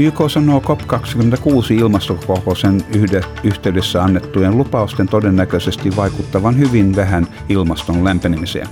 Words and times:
YK 0.00 0.20
sanoo 0.28 0.60
COP26 0.60 1.72
ilmastokokouksen 1.72 2.84
yhteydessä 3.44 4.02
annettujen 4.02 4.58
lupausten 4.58 5.08
todennäköisesti 5.08 5.96
vaikuttavan 5.96 6.58
hyvin 6.58 6.96
vähän 6.96 7.26
ilmaston 7.48 8.04
lämpenemiseen. 8.04 8.68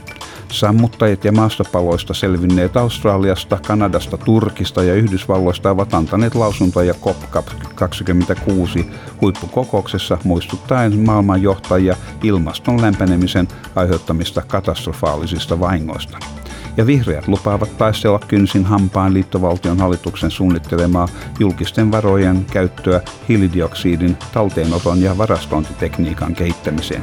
Sammuttajat 0.53 1.25
ja 1.25 1.33
maastopaloista 1.33 2.15
selvinneet 2.15 2.77
Australiasta, 2.77 3.59
Kanadasta, 3.67 4.17
Turkista 4.17 4.83
ja 4.83 4.95
Yhdysvalloista 4.95 5.71
ovat 5.71 5.95
antaneet 5.95 6.35
lausuntoja 6.35 6.95
COP26 6.95 8.85
huippukokouksessa 9.21 10.19
muistuttaen 10.25 10.99
maailmanjohtajia 10.99 11.97
ilmaston 12.23 12.83
lämpenemisen 12.83 13.49
aiheuttamista 13.75 14.43
katastrofaalisista 14.43 15.61
vahingoista 15.61 16.19
ja 16.79 16.87
vihreät 16.87 17.29
lupaavat 17.29 17.79
taistella 17.79 18.21
kynsin 18.29 18.65
hampaan 18.65 19.15
liittovaltion 19.15 19.79
hallituksen 19.79 20.31
suunnittelemaa 20.31 21.09
julkisten 21.41 21.93
varojen 21.93 22.47
käyttöä 22.53 23.01
hiilidioksidin 23.29 24.17
talteenoton 24.33 25.03
ja 25.03 25.19
varastointitekniikan 25.19 26.35
kehittämiseen. 26.35 27.03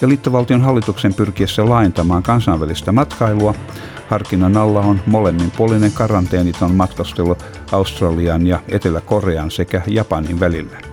Ja 0.00 0.08
liittovaltion 0.08 0.60
hallituksen 0.60 1.14
pyrkiessä 1.14 1.68
laajentamaan 1.68 2.22
kansainvälistä 2.22 2.92
matkailua, 2.92 3.54
harkinnan 4.08 4.56
alla 4.56 4.80
on 4.80 5.00
molemminpuolinen 5.06 5.92
karanteeniton 5.92 6.74
matkastelu 6.74 7.36
Australian 7.72 8.46
ja 8.46 8.60
Etelä-Korean 8.68 9.50
sekä 9.50 9.82
Japanin 9.86 10.40
välillä 10.40 10.91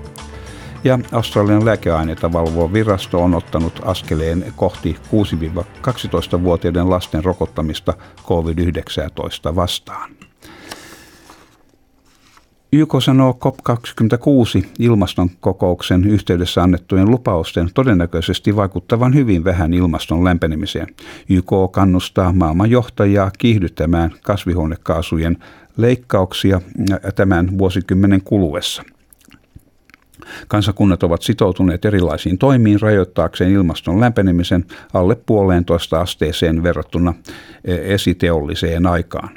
ja 0.84 1.00
Australian 1.12 1.66
lääkeaineita 1.66 2.34
valvova 2.34 2.74
virasto 2.74 3.24
on 3.24 3.36
ottanut 3.36 3.82
askeleen 3.86 4.54
kohti 4.56 4.96
6-12-vuotiaiden 5.88 6.90
lasten 6.90 7.24
rokottamista 7.24 7.94
COVID-19 8.24 9.56
vastaan. 9.56 10.12
YK 12.74 12.90
sanoo 13.00 13.40
COP26 13.46 14.68
ilmastonkokouksen 14.80 16.08
yhteydessä 16.08 16.64
annettujen 16.64 17.12
lupausten 17.12 17.70
todennäköisesti 17.74 18.56
vaikuttavan 18.56 19.16
hyvin 19.16 19.44
vähän 19.44 19.74
ilmaston 19.74 20.24
lämpenemiseen. 20.24 20.88
YK 21.30 21.52
kannustaa 21.72 22.34
maailman 22.34 22.70
johtajia 22.72 23.32
kiihdyttämään 23.38 24.12
kasvihuonekaasujen 24.24 25.38
leikkauksia 25.78 26.62
tämän 27.16 27.58
vuosikymmenen 27.58 28.22
kuluessa– 28.22 28.84
Kansakunnat 30.48 31.04
ovat 31.04 31.22
sitoutuneet 31.22 31.86
erilaisiin 31.86 32.38
toimiin 32.38 32.82
rajoittaakseen 32.82 33.52
ilmaston 33.52 34.00
lämpenemisen 34.00 34.66
alle 34.94 35.16
puoleentoista 35.26 36.02
asteeseen 36.02 36.64
verrattuna 36.64 37.14
e, 37.66 37.94
esiteolliseen 37.94 38.88
aikaan. 38.88 39.30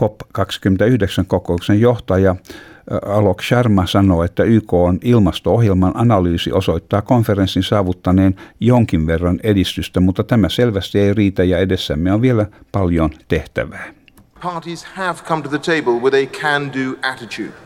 COP29-kokouksen 0.00 1.80
johtaja 1.80 2.30
e, 2.30 2.94
Alok 3.06 3.42
Sharma 3.42 3.86
sanoi, 3.86 4.24
että 4.24 4.42
YK 4.42 4.72
on 4.72 4.98
ilmasto-ohjelman 5.04 5.92
analyysi 5.94 6.52
osoittaa 6.52 7.02
konferenssin 7.02 7.62
saavuttaneen 7.62 8.34
jonkin 8.60 9.06
verran 9.06 9.40
edistystä, 9.42 10.00
mutta 10.00 10.24
tämä 10.24 10.48
selvästi 10.48 10.98
ei 10.98 11.14
riitä 11.14 11.44
ja 11.44 11.58
edessämme 11.58 12.12
on 12.12 12.22
vielä 12.22 12.46
paljon 12.72 13.10
tehtävää. 13.28 13.94
Parties 14.42 14.84
have 14.84 15.18
come 15.24 15.42
to 15.42 15.48
the 15.48 15.58
table 15.58 16.00
with 16.00 16.16
a 16.16 16.40
can-do 16.40 17.08
attitude 17.10 17.65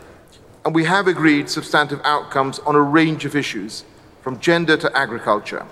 and 0.65 0.75
we 0.75 0.85
have 0.85 1.07
agreed 1.07 1.49
substantive 1.49 2.01
outcomes 2.03 2.59
on 2.59 2.75
a 2.75 2.81
range 2.81 3.25
of 3.25 3.35
issues, 3.35 3.83
from 4.21 4.39
gender 4.39 4.77
to 4.77 4.95
agriculture. 4.95 5.65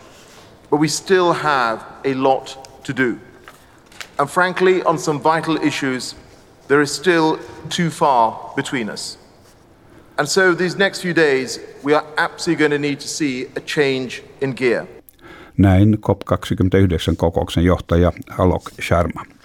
But 0.69 0.77
we 0.77 0.87
still 0.87 1.33
have 1.33 1.85
a 2.03 2.13
lot 2.13 2.83
to 2.85 2.93
do. 2.93 3.19
And 4.17 4.29
frankly, 4.29 4.83
on 4.83 4.97
some 4.97 5.19
vital 5.19 5.57
issues, 5.57 6.15
there 6.67 6.81
is 6.81 6.91
still 6.91 7.39
too 7.69 7.89
far 7.89 8.53
between 8.55 8.89
us. 8.89 9.17
And 10.17 10.27
so, 10.27 10.53
these 10.53 10.75
next 10.75 11.01
few 11.01 11.13
days, 11.13 11.59
we 11.83 11.93
are 11.93 12.05
absolutely 12.17 12.59
going 12.59 12.71
to 12.71 12.79
need 12.79 12.99
to 12.99 13.07
see 13.07 13.47
a 13.55 13.61
change 13.61 14.21
in 14.41 14.51
gear. 14.51 14.87
Näin 15.57 15.97
COP29 16.01 17.15
kokouksen 17.17 17.63
johtaja 17.63 18.11
Alok 18.37 18.71
Sharma. 18.81 19.38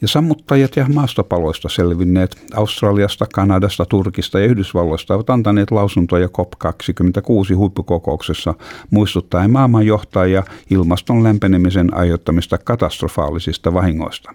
Ja 0.00 0.08
sammuttajat 0.08 0.76
ja 0.76 0.86
maastopaloista 0.94 1.68
selvinneet 1.68 2.44
Australiasta, 2.54 3.26
Kanadasta, 3.34 3.86
Turkista 3.86 4.40
ja 4.40 4.46
Yhdysvalloista 4.46 5.14
ovat 5.14 5.30
antaneet 5.30 5.70
lausuntoja 5.70 6.26
COP26 6.26 7.56
huippukokouksessa 7.56 8.54
muistuttaen 8.90 9.50
maailmanjohtajia 9.50 10.42
ilmaston 10.70 11.22
lämpenemisen 11.22 11.94
aiheuttamista 11.94 12.58
katastrofaalisista 12.58 13.74
vahingoista. 13.74 14.30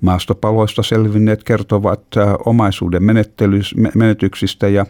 Maastopaloista 0.00 0.82
selvinneet 0.82 1.44
kertovat 1.44 2.02
äh, 2.16 2.34
omaisuuden 2.46 3.02
menetyksistä 3.94 4.68
ja 4.68 4.86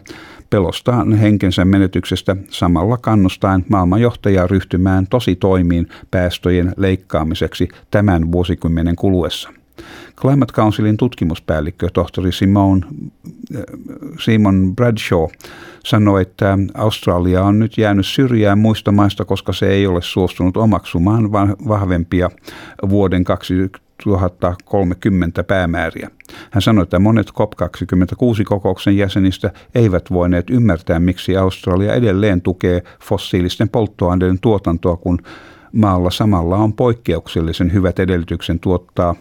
pelostaan 0.49 1.13
henkensä 1.13 1.65
menetyksestä 1.65 2.35
samalla 2.49 2.97
kannustaen 2.97 3.65
maailmanjohtajaa 3.69 4.47
ryhtymään 4.47 5.07
tosi 5.07 5.35
toimiin 5.35 5.87
päästöjen 6.11 6.73
leikkaamiseksi 6.77 7.67
tämän 7.91 8.31
vuosikymmenen 8.31 8.95
kuluessa. 8.95 9.49
Climate 10.21 10.53
Councilin 10.53 10.97
tutkimuspäällikkö 10.97 11.89
tohtori 11.93 12.31
Simon, 12.31 12.85
äh, 13.55 13.61
Simon 14.19 14.75
Bradshaw 14.75 15.27
sanoi, 15.85 16.21
että 16.21 16.57
Australia 16.73 17.43
on 17.43 17.59
nyt 17.59 17.77
jäänyt 17.77 18.05
syrjään 18.05 18.59
muista 18.59 18.91
maista, 18.91 19.25
koska 19.25 19.53
se 19.53 19.67
ei 19.67 19.87
ole 19.87 20.01
suostunut 20.01 20.57
omaksumaan 20.57 21.31
vahvempia 21.67 22.29
vuoden 22.89 23.23
2030 23.23 25.43
päämääriä. 25.43 26.09
Hän 26.51 26.61
sanoi, 26.61 26.83
että 26.83 26.99
monet 26.99 27.29
COP26-kokouksen 27.29 28.97
jäsenistä 28.97 29.51
eivät 29.75 30.11
voineet 30.11 30.49
ymmärtää, 30.49 30.99
miksi 30.99 31.37
Australia 31.37 31.93
edelleen 31.93 32.41
tukee 32.41 32.83
fossiilisten 33.03 33.69
polttoaineiden 33.69 34.39
tuotantoa, 34.39 34.97
kun 34.97 35.19
maalla 35.75 36.11
samalla 36.11 36.57
on 36.57 36.73
poikkeuksellisen 36.73 37.73
hyvät 37.73 37.99
edellytyksen 37.99 38.59
tuottaa 38.59 39.15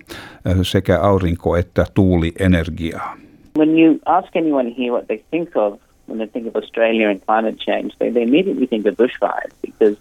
sekä 0.62 0.98
aurinko- 0.98 1.56
että 1.58 1.86
tuulienergiaa. 1.94 3.16
When 3.58 3.78
you 3.78 3.98
ask 4.06 4.36
anyone 4.36 4.74
here 4.78 4.90
what 4.90 5.06
they 5.06 5.20
think 5.30 5.56
of 5.56 5.80
when 6.08 6.18
they 6.18 6.26
think 6.26 6.46
of 6.46 6.56
Australia 6.56 7.10
and 7.10 7.20
climate 7.20 7.56
change, 7.56 7.88
they, 7.98 8.12
they 8.12 8.22
immediately 8.22 8.66
think 8.66 8.86
of 8.86 8.94
bushfires 8.94 9.52
because 9.62 9.96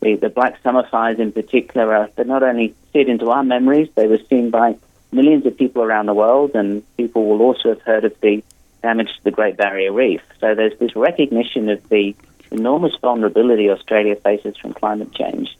the, 0.00 0.16
the 0.16 0.30
Black 0.30 0.54
Summer 0.62 0.84
fires 0.90 1.18
in 1.18 1.32
particular 1.32 1.94
are 1.94 2.08
they 2.16 2.24
not 2.24 2.42
only 2.42 2.74
seared 2.92 3.08
into 3.08 3.30
our 3.30 3.44
memories, 3.44 3.88
they 3.94 4.06
were 4.06 4.20
seen 4.28 4.50
by 4.50 4.76
millions 5.12 5.46
of 5.46 5.56
people 5.56 5.82
around 5.82 6.06
the 6.06 6.14
world, 6.14 6.50
and 6.54 6.82
people 6.96 7.24
will 7.24 7.40
also 7.40 7.68
have 7.68 7.82
heard 7.82 8.04
of 8.04 8.12
the 8.20 8.42
damage 8.82 9.08
to 9.16 9.24
the 9.24 9.30
Great 9.30 9.56
Barrier 9.56 9.92
Reef. 9.92 10.20
So 10.40 10.54
there's 10.54 10.78
this 10.78 10.94
recognition 10.94 11.68
of 11.68 11.88
the 11.88 12.14
enormous 12.50 12.94
vulnerability 13.00 13.70
Australia 13.70 14.16
faces 14.16 14.56
from 14.56 14.74
climate 14.74 15.12
change. 15.12 15.56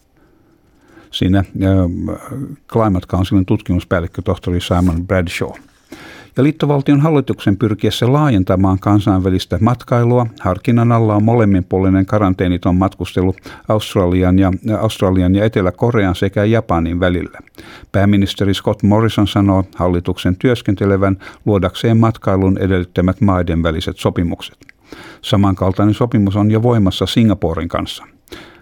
Siinä 1.10 1.44
Climate 2.69 3.06
Councilin 3.06 3.46
tutkimuspäällikkö 3.46 4.22
tohtori 4.22 4.60
Simon 4.60 5.06
Bradshaw. 5.06 5.50
Ja 6.38 6.44
liittovaltion 6.44 7.00
hallituksen 7.00 7.56
pyrkiessä 7.56 8.12
laajentamaan 8.12 8.78
kansainvälistä 8.78 9.59
matkailua, 9.60 10.27
harkinnan 10.41 10.92
alla 10.92 11.15
on 11.15 11.24
molemminpuolinen 11.24 12.06
karanteeniton 12.06 12.77
matkustelu 12.77 13.34
Australian 13.68 14.38
ja, 14.38 14.53
Australian 14.80 15.34
ja 15.34 15.44
Etelä-Korean 15.44 16.15
sekä 16.15 16.44
Japanin 16.44 17.00
välillä. 17.00 17.38
Pääministeri 17.92 18.54
Scott 18.54 18.83
Morrison 18.83 19.28
sanoo 19.28 19.65
hallituksen 19.77 20.36
työskentelevän 20.36 21.18
luodakseen 21.47 21.97
matkailun 21.97 22.59
edellyttämät 22.59 23.21
maiden 23.21 23.62
väliset 23.62 23.97
sopimukset. 23.97 24.59
Samankaltainen 25.22 25.94
sopimus 25.94 26.36
on 26.36 26.50
jo 26.50 26.62
voimassa 26.62 27.06
Singaporen 27.06 27.68
kanssa– 27.68 28.04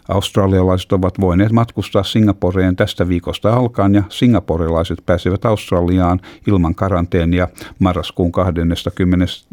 Australialaiset 0.09 0.93
ovat 0.93 1.21
voineet 1.21 1.53
matkustaa 1.53 2.03
Singaporeen 2.03 2.77
tästä 2.77 3.09
viikosta 3.09 3.55
alkaen 3.55 3.95
ja 3.95 4.03
singaporilaiset 4.09 4.99
pääsevät 5.07 5.45
Australiaan 5.45 6.21
ilman 6.47 6.75
karanteenia 6.75 7.49
marraskuun 7.79 8.33
21. 8.33 9.47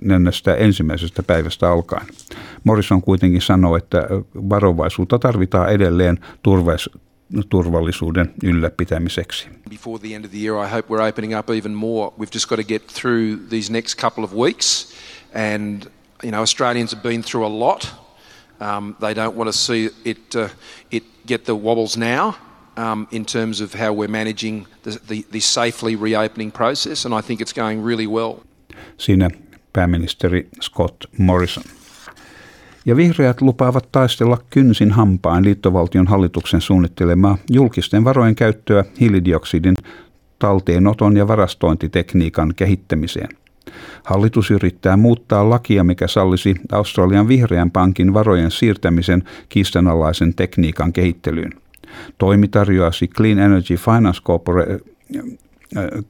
päivästä 1.28 1.72
alkaen. 1.72 2.08
Morrison 2.64 3.02
kuitenkin 3.02 3.42
sanoi, 3.42 3.78
että 3.78 4.08
varovaisuutta 4.36 5.20
tarvitaan 5.20 5.70
edelleen 5.70 6.20
turvais, 6.44 6.90
turvallisuuden 7.50 8.34
ylläpitämiseksi. 8.44 9.48
Before 9.70 10.00
the 10.00 10.16
end 10.16 10.26
of 10.26 10.32
the 10.32 10.40
year 10.40 10.68
I 10.68 10.72
hope 10.72 10.94
we're 10.94 11.10
opening 11.10 11.40
up 11.40 11.50
even 11.50 11.72
more. 11.72 12.12
We've 12.20 12.34
just 12.34 12.50
got 12.50 12.60
to 12.60 12.64
get 12.64 12.88
through 12.88 13.38
these 13.50 13.74
next 13.74 14.02
couple 14.02 14.24
of 14.24 14.34
weeks 14.34 14.94
and 15.34 15.84
you 16.24 16.32
know 16.32 16.42
Australians 16.42 16.94
have 16.94 17.04
been 17.10 17.24
through 17.24 17.48
a 17.48 17.60
lot 17.60 18.03
Um, 18.62 18.96
they 19.00 19.16
don't 19.16 19.36
want 19.36 19.48
to 19.48 19.58
see 19.58 19.90
it, 20.06 20.36
uh, 20.36 20.50
it 20.92 21.04
get 21.28 21.44
the 21.44 21.54
wobbles 21.54 21.98
now 21.98 22.34
um, 22.78 23.08
in 23.12 23.26
terms 23.26 23.62
of 23.62 23.74
how 23.74 23.94
we're 23.94 24.12
managing 24.12 24.68
the, 24.84 24.92
the, 25.08 25.26
the 25.32 25.40
safely 25.40 25.96
reopening 25.96 26.52
process, 26.52 27.06
and 27.06 27.14
I 27.20 27.22
think 27.22 27.42
it's 27.42 27.54
going 27.54 27.86
really 27.86 28.08
well. 28.08 28.34
Siinä 28.98 29.30
pääministeri 29.74 30.50
Scott 30.62 30.96
Morrison. 31.18 31.64
Ja 32.86 32.96
vihreät 32.96 33.42
lupaavat 33.42 33.92
taistella 33.92 34.38
kynsin 34.50 34.92
hampaan 34.92 35.44
liittovaltion 35.44 36.08
hallituksen 36.08 36.62
suunnittelemaa 36.62 37.38
julkisten 37.50 38.04
varojen 38.04 38.36
käyttöä 38.36 38.86
hiilidioksidin 39.00 39.76
talteenoton 40.40 41.18
ja 41.18 41.28
varastointitekniikan 41.28 42.54
kehittämiseen. 42.56 43.30
Hallitus 44.04 44.52
yrittää 44.52 44.98
muuttaa 44.98 45.50
lakia, 45.50 45.84
mikä 45.84 46.08
sallisi 46.08 46.56
Australian 46.72 47.28
vihreän 47.28 47.72
pankin 47.72 48.14
varojen 48.14 48.52
siirtämisen 48.52 49.24
kiistanalaisen 49.50 50.36
tekniikan 50.36 50.94
kehittelyyn. 50.94 51.52
Toimi 52.18 52.48
tarjoasi 52.48 53.08
Clean 53.08 53.40
Energy 53.40 53.76
Finance 53.76 54.22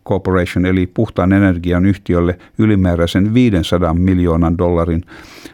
Corporation 0.05 0.65
eli 0.65 0.87
puhtaan 0.87 1.33
energian 1.33 1.85
yhtiölle 1.85 2.39
ylimääräisen 2.57 3.33
500 3.33 3.93
miljoonan 3.93 4.57
dollarin 4.57 5.03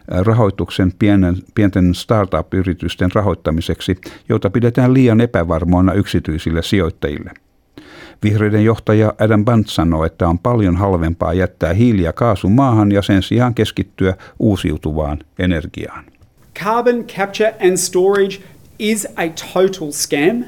rahoituksen 0.07 0.93
pienen, 0.99 1.35
pienten 1.55 1.95
startup-yritysten 1.95 3.11
rahoittamiseksi, 3.13 3.95
jota 4.29 4.49
pidetään 4.49 4.93
liian 4.93 5.21
epävarmoina 5.21 5.93
yksityisille 5.93 6.61
sijoittajille. 6.61 7.31
Vihreiden 8.23 8.63
johtaja 8.63 9.13
Adam 9.19 9.45
Bant 9.45 9.67
sanoo, 9.67 10.05
että 10.05 10.27
on 10.27 10.39
paljon 10.39 10.75
halvempaa 10.75 11.33
jättää 11.33 11.73
hiili 11.73 12.01
ja 12.01 12.13
kaasu 12.13 12.49
maahan 12.49 12.91
ja 12.91 13.01
sen 13.01 13.23
sijaan 13.23 13.53
keskittyä 13.53 14.13
uusiutuvaan 14.39 15.19
energiaan. 15.39 16.05
Carbon 16.63 17.03
capture 17.03 17.55
and 17.67 17.77
storage 17.77 18.41
is 18.79 19.07
a 19.15 19.29
total 19.53 19.91
scam 19.91 20.43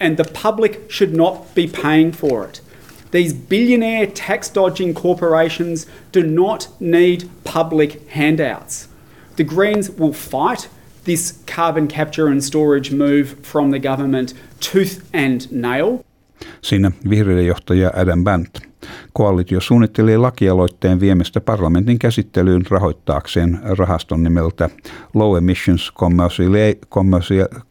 and 0.00 0.16
the 0.16 0.24
public 0.42 0.78
should 0.90 1.16
not 1.16 1.54
be 1.54 1.66
paying 1.82 2.12
for 2.12 2.44
it. 2.48 2.62
These 3.10 3.34
billionaire 3.34 4.06
tax 4.06 4.54
dodging 4.54 4.94
corporations 4.94 5.86
do 6.12 6.22
not 6.22 6.68
need 6.80 7.24
public 7.44 8.06
handouts. 8.08 8.88
The 9.36 9.44
Greens 9.44 9.90
will 9.90 10.12
fight 10.12 10.68
this 11.04 11.38
carbon 11.46 11.88
capture 11.88 12.28
and 12.28 12.44
storage 12.44 12.92
move 12.92 13.36
from 13.42 13.70
the 13.70 13.78
government 13.78 14.34
tooth 14.60 15.08
and 15.12 15.50
nail. 15.50 16.04
Siinä 16.62 16.92
vihreiden 17.10 17.46
johtaja 17.46 17.90
Adam 17.96 18.24
Bant. 18.24 18.60
Koalitio 19.12 19.60
suunnittelee 19.60 20.16
lakialoitteen 20.16 21.00
viemistä 21.00 21.40
parlamentin 21.40 21.98
käsittelyyn 21.98 22.66
rahoittaakseen 22.70 23.58
rahaston 23.62 24.22
nimeltä 24.22 24.70
Low 25.14 25.36
Emissions 25.36 25.92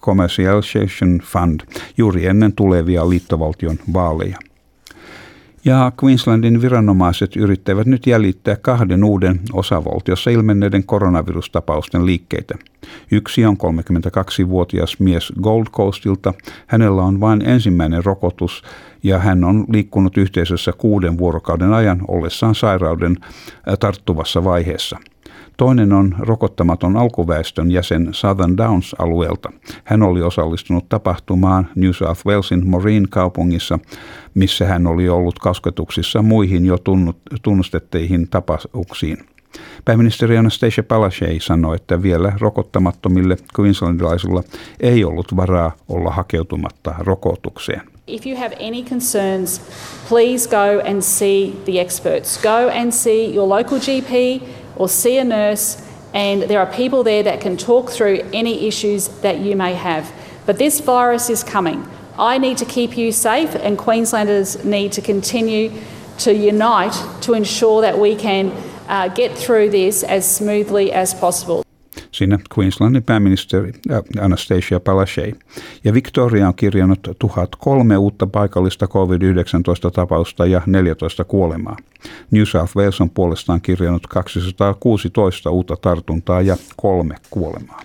Commercialization 0.01 1.19
Fund 1.23 1.59
juuri 1.97 2.25
ennen 2.25 2.53
tulevia 2.53 3.09
liittovaltion 3.09 3.77
vaaleja. 3.93 4.37
Ja 5.65 5.91
Queenslandin 6.03 6.61
viranomaiset 6.61 7.35
yrittävät 7.35 7.87
nyt 7.87 8.07
jäljittää 8.07 8.55
kahden 8.55 9.03
uuden 9.03 9.39
osavaltiossa 9.53 10.29
ilmenneiden 10.29 10.83
koronavirustapausten 10.83 12.05
liikkeitä. 12.05 12.55
Yksi 13.11 13.45
on 13.45 13.57
32-vuotias 13.57 14.99
mies 14.99 15.33
Gold 15.41 15.65
Coastilta. 15.65 16.33
Hänellä 16.67 17.01
on 17.03 17.19
vain 17.19 17.41
ensimmäinen 17.41 18.05
rokotus 18.05 18.63
ja 19.03 19.19
hän 19.19 19.43
on 19.43 19.65
liikkunut 19.69 20.17
yhteisössä 20.17 20.71
kuuden 20.77 21.17
vuorokauden 21.17 21.73
ajan 21.73 22.01
ollessaan 22.07 22.55
sairauden 22.55 23.17
tarttuvassa 23.79 24.43
vaiheessa– 24.43 24.97
Toinen 25.57 25.93
on 25.93 26.15
rokottamaton 26.19 26.97
alkuväestön 26.97 27.71
jäsen 27.71 28.09
Southern 28.11 28.57
Downs-alueelta. 28.57 29.51
Hän 29.83 30.03
oli 30.03 30.21
osallistunut 30.21 30.89
tapahtumaan 30.89 31.67
New 31.75 31.91
South 31.91 32.25
Walesin 32.25 32.69
Marine 32.69 33.05
kaupungissa, 33.09 33.79
missä 34.33 34.65
hän 34.65 34.87
oli 34.87 35.09
ollut 35.09 35.39
kasketuksissa 35.39 36.21
muihin 36.21 36.65
jo 36.65 36.77
tunnustetteihin 37.43 38.27
tapauksiin. 38.29 39.17
Pääministeri 39.85 40.37
Anastasia 40.37 40.83
Palaszczuk 40.83 41.41
sanoi, 41.41 41.75
että 41.75 42.01
vielä 42.01 42.33
rokottamattomille 42.39 43.37
queenslandilaisilla 43.59 44.43
ei 44.79 45.03
ollut 45.03 45.35
varaa 45.35 45.71
olla 45.89 46.11
hakeutumatta 46.11 46.95
rokotukseen. 46.99 47.81
If 48.07 48.25
you 48.25 48.37
have 48.37 48.55
any 48.55 48.83
concerns, 48.83 49.61
please 50.09 50.49
go 50.49 50.89
and 50.91 51.01
see 51.01 51.51
the 51.65 51.81
experts. 51.81 52.41
Go 52.41 52.79
and 52.81 52.91
see 52.91 53.35
your 53.35 53.49
local 53.49 53.79
GP 53.79 54.43
or 54.77 54.87
see 54.87 55.17
a 55.17 55.23
nurse, 55.23 55.83
and 56.13 56.43
there 56.43 56.59
are 56.59 56.71
people 56.71 57.03
there 57.03 57.23
that 57.23 57.41
can 57.41 57.57
talk 57.57 57.89
through 57.89 58.21
any 58.33 58.67
issues 58.67 59.09
that 59.19 59.39
you 59.39 59.55
may 59.55 59.73
have. 59.73 60.11
But 60.45 60.57
this 60.57 60.79
virus 60.79 61.29
is 61.29 61.43
coming. 61.43 61.85
I 62.17 62.37
need 62.37 62.57
to 62.59 62.65
keep 62.65 62.97
you 62.97 63.11
safe, 63.11 63.53
and 63.55 63.77
Queenslanders 63.77 64.63
need 64.63 64.93
to 64.93 65.01
continue 65.01 65.71
to 66.19 66.33
unite 66.33 66.95
to 67.21 67.33
ensure 67.33 67.81
that 67.81 67.99
we 67.99 68.15
can 68.15 68.51
uh, 68.87 69.09
get 69.09 69.37
through 69.37 69.69
this 69.69 70.03
as 70.03 70.29
smoothly 70.29 70.91
as 70.91 71.13
possible. 71.13 71.66
Siinä 72.17 72.39
Queenslandin 72.57 73.03
pääministeri 73.03 73.71
äh, 73.91 74.01
Anastasia 74.21 74.79
Palaszczuk. 74.79 75.35
Ja 75.83 75.93
Victoria 75.93 76.47
on 76.47 76.55
kirjannut 76.55 76.99
1003 77.19 77.97
uutta 77.97 78.27
paikallista 78.27 78.87
COVID-19-tapausta 78.87 80.45
ja 80.45 80.61
14 80.65 81.23
kuolemaa. 81.23 81.77
New 82.31 82.43
South 82.43 82.75
Wales 82.75 83.01
on 83.01 83.09
puolestaan 83.09 83.61
kirjannut 83.61 84.07
216 84.07 85.51
uutta 85.51 85.75
tartuntaa 85.81 86.41
ja 86.41 86.57
kolme 86.75 87.15
kuolemaa. 87.29 87.81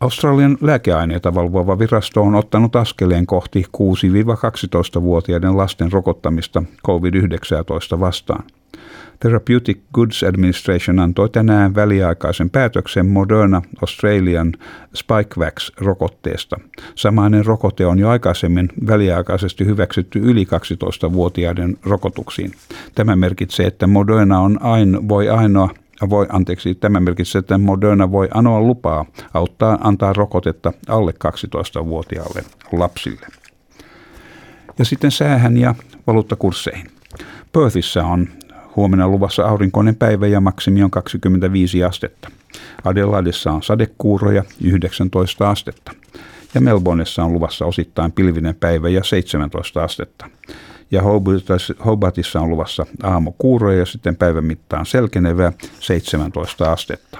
Australian 0.00 0.58
lääkeaineita 0.60 1.34
valvova 1.34 1.78
virasto 1.78 2.22
on 2.22 2.34
ottanut 2.34 2.76
askeleen 2.76 3.26
kohti 3.26 3.64
6-12-vuotiaiden 3.76 5.56
lasten 5.56 5.92
rokottamista 5.92 6.62
COVID-19 6.88 8.00
vastaan. 8.00 8.44
Therapeutic 9.20 9.78
Goods 9.94 10.22
Administration 10.22 10.98
antoi 10.98 11.28
tänään 11.30 11.74
väliaikaisen 11.74 12.50
päätöksen 12.50 13.06
Moderna 13.06 13.62
Australian 13.82 14.52
Spikevax-rokotteesta. 14.94 16.60
Samainen 16.94 17.46
rokote 17.46 17.86
on 17.86 17.98
jo 17.98 18.08
aikaisemmin 18.08 18.68
väliaikaisesti 18.86 19.66
hyväksytty 19.66 20.18
yli 20.18 20.44
12-vuotiaiden 20.44 21.76
rokotuksiin. 21.82 22.52
Tämä 22.94 23.16
merkitsee, 23.16 23.66
että 23.66 23.86
Moderna 23.86 24.40
on 24.40 24.62
ain, 24.62 25.08
voi 25.08 25.28
ainoa 25.28 25.68
voi, 26.10 26.26
anteeksi, 26.28 26.74
tämä 26.74 27.00
merkitsee, 27.00 27.38
että 27.38 27.58
Moderna 27.58 28.12
voi 28.12 28.28
anoa 28.34 28.60
lupaa 28.60 29.04
auttaa 29.34 29.78
antaa 29.80 30.12
rokotetta 30.12 30.72
alle 30.88 31.14
12-vuotiaalle 31.24 32.44
lapsille. 32.72 33.26
Ja 34.78 34.84
sitten 34.84 35.10
säähän 35.10 35.56
ja 35.56 35.74
valuuttakursseihin. 36.06 36.86
Perthissä 37.52 38.04
on 38.04 38.28
Huomenna 38.76 39.08
luvassa 39.08 39.44
aurinkoinen 39.44 39.96
päivä 39.96 40.26
ja 40.26 40.40
maksimi 40.40 40.82
on 40.82 40.90
25 40.90 41.84
astetta. 41.84 42.30
Adelaidessa 42.84 43.52
on 43.52 43.62
sadekuuroja 43.62 44.44
19 44.64 45.50
astetta. 45.50 45.92
Ja 46.54 46.60
Melbourneissa 46.60 47.24
on 47.24 47.32
luvassa 47.32 47.66
osittain 47.66 48.12
pilvinen 48.12 48.54
päivä 48.54 48.88
ja 48.88 49.04
17 49.04 49.84
astetta. 49.84 50.26
Ja 50.90 51.02
Hobartissa 51.84 52.40
on 52.40 52.50
luvassa 52.50 52.86
aamukuuroja 53.02 53.78
ja 53.78 53.86
sitten 53.86 54.16
päivän 54.16 54.44
mittaan 54.44 54.86
selkenevää 54.86 55.52
17 55.80 56.72
astetta. 56.72 57.18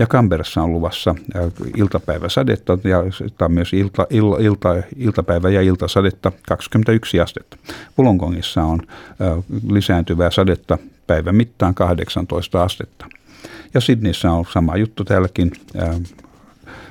Ja 0.00 0.06
Kamperassa 0.06 0.62
on 0.62 0.72
luvassa 0.72 1.14
iltapäiväsadetta 1.76 2.78
ja 2.84 3.02
tai 3.38 3.48
myös 3.48 3.72
ilta, 3.72 4.06
il, 4.10 4.24
ilta, 4.40 4.68
iltapäivä- 4.96 5.50
ja 5.50 5.62
iltasadetta 5.62 6.32
21 6.48 7.20
astetta. 7.20 7.56
Wollongongissa 7.98 8.62
on 8.62 8.80
lisääntyvää 9.70 10.30
sadetta 10.30 10.78
päivän 11.06 11.34
mittaan 11.34 11.74
18 11.74 12.62
astetta. 12.62 13.06
Ja 13.74 13.80
Sydneyssä 13.80 14.32
on 14.32 14.44
sama 14.52 14.76
juttu 14.76 15.04
täälläkin 15.04 15.52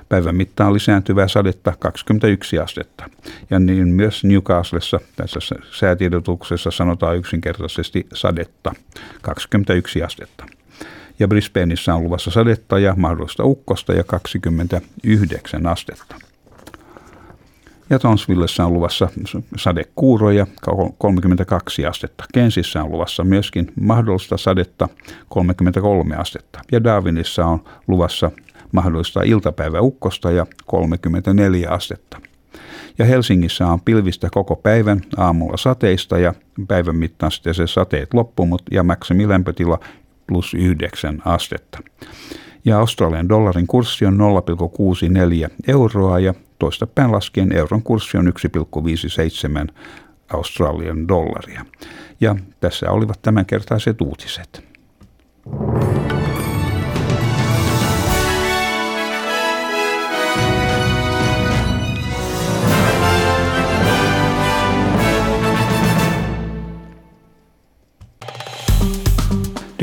päivän 0.09 0.35
mittaan 0.35 0.73
lisääntyvää 0.73 1.27
sadetta 1.27 1.73
21 1.79 2.59
astetta. 2.59 3.09
Ja 3.49 3.59
niin 3.59 3.87
myös 3.87 4.23
Newcastlessa 4.23 4.99
tässä 5.15 5.39
säätiedotuksessa 5.71 6.71
sanotaan 6.71 7.17
yksinkertaisesti 7.17 8.07
sadetta 8.13 8.73
21 9.21 10.03
astetta 10.03 10.58
ja 11.19 11.27
Brisbaneissa 11.27 11.95
on 11.95 12.03
luvassa 12.03 12.31
sadetta 12.31 12.79
ja 12.79 12.93
mahdollista 12.97 13.43
ukkosta 13.43 13.93
ja 13.93 14.03
29 14.03 15.67
astetta. 15.67 16.15
Ja 17.89 17.99
Tonsvillessä 17.99 18.65
on 18.65 18.73
luvassa 18.73 19.09
sadekuuroja 19.57 20.47
32 20.97 21.85
astetta. 21.85 22.23
Kensissä 22.33 22.83
on 22.83 22.91
luvassa 22.91 23.23
myöskin 23.23 23.71
mahdollista 23.81 24.37
sadetta 24.37 24.89
33 25.29 26.15
astetta. 26.15 26.59
Ja 26.71 26.83
Darwinissa 26.83 27.45
on 27.45 27.63
luvassa 27.87 28.31
mahdollista 28.71 29.23
iltapäiväukkosta 29.23 30.31
ja 30.31 30.45
34 30.65 31.69
astetta. 31.69 32.21
Ja 32.97 33.05
Helsingissä 33.05 33.67
on 33.67 33.81
pilvistä 33.81 34.27
koko 34.31 34.55
päivän, 34.55 35.01
aamulla 35.17 35.57
sateista 35.57 36.19
ja 36.19 36.33
päivän 36.67 36.95
mittaan 36.95 37.31
sitten 37.31 37.53
se 37.53 37.67
sateet 37.67 38.13
loppu, 38.13 38.57
ja 38.71 38.83
maksimilämpötila 38.83 39.79
plus 40.29 40.53
9 40.53 41.21
astetta. 41.25 41.79
Ja 42.65 42.79
Australian 42.79 43.29
dollarin 43.29 43.67
kurssi 43.67 44.05
on 44.05 44.17
0,64 45.47 45.49
euroa 45.67 46.19
ja 46.19 46.33
toistapäin 46.59 47.11
laskien 47.11 47.51
euron 47.51 47.83
kurssi 47.83 48.17
on 48.17 48.33
1,57 49.67 49.73
Australian 50.33 51.07
dollaria. 51.07 51.65
Ja 52.21 52.35
tässä 52.59 52.91
olivat 52.91 53.21
tämänkertaiset 53.21 54.01
uutiset. 54.01 54.63